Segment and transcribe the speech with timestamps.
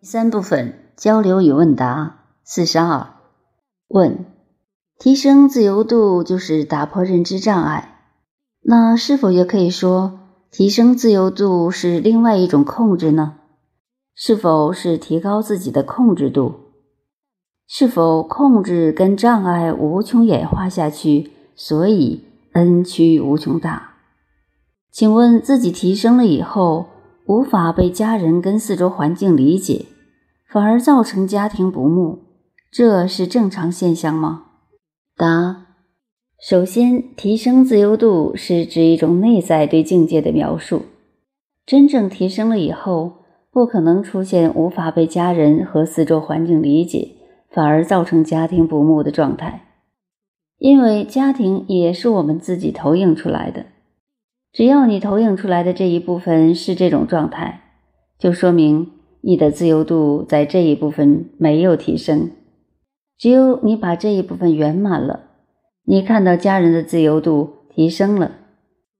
[0.00, 3.14] 第三部分交流与问答四十二
[3.88, 4.26] 问：
[4.96, 7.98] 提升自由度就是打破认知障碍，
[8.62, 10.20] 那是否也可以说
[10.52, 13.38] 提升自由度是另外一种控制呢？
[14.14, 16.54] 是否是提高自己的控制度？
[17.66, 22.22] 是否控制跟障碍无穷演化下去，所以
[22.52, 23.94] n 趋无穷大？
[24.92, 26.86] 请问自己提升了以后？
[27.28, 29.84] 无法被家人跟四周环境理解，
[30.50, 32.20] 反而造成家庭不睦，
[32.72, 34.44] 这是正常现象吗？
[35.14, 35.66] 答：
[36.40, 40.86] 首先，提升自由度是指一种内在对境界的描述。
[41.66, 47.16] 真正提升了以后，不可能出现无法被家人和四周环境理解，
[47.50, 49.66] 反而造成家庭不睦的状态，
[50.56, 53.66] 因为家庭也是我们自己投影出来的。
[54.50, 57.60] 只要你投影出来的这一部分是这种状态，
[58.18, 62.30] 就说明你的自由度在这一部分没有提升。
[63.16, 65.30] 只有你把这一部分圆满了，
[65.84, 68.32] 你看到家人的自由度提升了，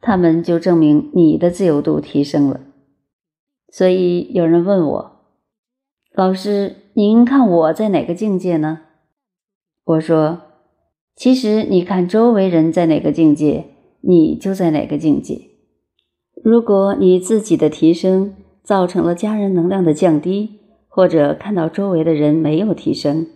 [0.00, 2.60] 他们就证明你的自由度提升了。
[3.68, 5.12] 所以有人问我，
[6.14, 8.80] 老师，您看我在哪个境界呢？
[9.84, 10.40] 我说，
[11.14, 13.66] 其实你看周围人在哪个境界。
[14.08, 15.50] 你就在哪个境界？
[16.44, 23.28] 如果你自己的提升造成了家人能量的降低，或者看到周围的人没有提升，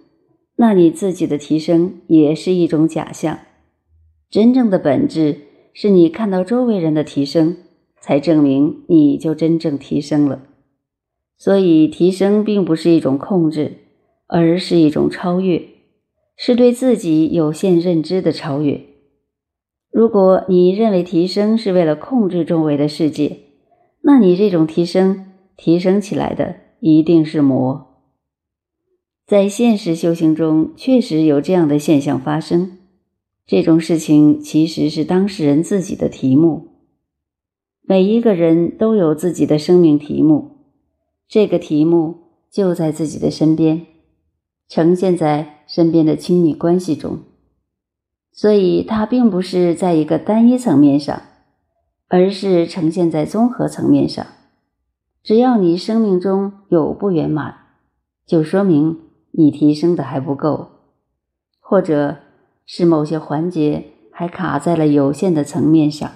[0.56, 3.39] 那你自己的提升也是一种假象。
[4.28, 5.42] 真正的本质
[5.73, 7.58] 是你看到周围人的提升，
[8.01, 10.42] 才证明你就真正提升了。
[11.39, 13.77] 所以，提升并不是一种控制，
[14.27, 15.62] 而是一种超越，
[16.36, 18.81] 是对自己有限认知的超越。
[19.92, 23.50] 如果你认为提升是为了控制周围的世界，
[24.03, 27.86] 那你这种提升提升起来的一定是魔。
[29.27, 32.79] 在现实修行中，确实有这样的现象发生。
[33.47, 36.69] 这种事情其实是当事人自己的题目。
[37.83, 40.53] 每一个人都有自己的生命题目，
[41.29, 42.14] 这个题目
[42.51, 43.86] 就在自己的身边，
[44.69, 47.19] 呈现在身边的亲密关系中。
[48.33, 51.20] 所以，它并不是在一个单一层面上，
[52.11, 54.27] 而是呈现在综合层面上。
[55.23, 57.55] 只要你生命中有不圆满，
[58.27, 58.98] 就说明
[59.31, 60.69] 你提升的还不够，
[61.61, 62.17] 或者
[62.67, 66.11] 是某些环节还卡在了有限的层面上。